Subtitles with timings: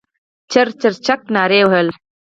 [0.51, 1.93] چرچرک نارې وهلې.